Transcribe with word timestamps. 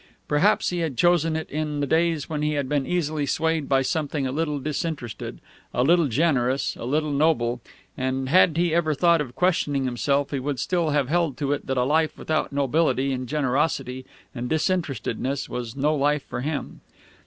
Perhaps 0.27 0.71
he 0.71 0.79
had 0.79 0.97
chosen 0.97 1.35
it 1.35 1.47
in 1.51 1.79
the 1.79 1.85
days 1.85 2.27
when 2.27 2.41
he 2.41 2.53
had 2.53 2.67
been 2.67 2.87
easily 2.87 3.27
swayed 3.27 3.69
by 3.69 3.83
something 3.83 4.25
a 4.25 4.31
little 4.31 4.59
disinterested, 4.59 5.39
a 5.75 5.83
little 5.83 6.07
generous, 6.07 6.75
a 6.75 6.85
little 6.85 7.11
noble; 7.11 7.61
and 7.95 8.27
had 8.27 8.57
he 8.57 8.73
ever 8.73 8.95
thought 8.95 9.21
of 9.21 9.35
questioning 9.35 9.85
himself 9.85 10.31
he 10.31 10.39
would 10.39 10.57
still 10.59 10.89
have 10.89 11.07
held 11.07 11.37
to 11.37 11.51
it 11.51 11.67
that 11.67 11.77
a 11.77 11.83
life 11.83 12.17
without 12.17 12.51
nobility 12.51 13.11
and 13.13 13.29
generosity 13.29 14.03
and 14.33 14.49
disinterestedness 14.49 15.47
was 15.47 15.75
no 15.75 15.93
life 15.95 16.23
for 16.23 16.41
him. 16.41 16.81